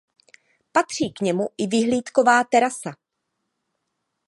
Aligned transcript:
Patří 0.71 1.11
k 1.13 1.21
němu 1.21 1.49
i 1.57 1.67
vyhlídková 1.67 2.43
terasa. 2.43 2.95